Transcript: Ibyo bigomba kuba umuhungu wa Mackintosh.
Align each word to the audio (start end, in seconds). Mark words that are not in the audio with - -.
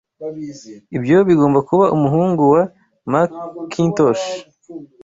Ibyo 0.97 1.17
bigomba 1.29 1.59
kuba 1.69 1.85
umuhungu 1.95 2.41
wa 2.53 2.63
Mackintosh. 3.11 4.25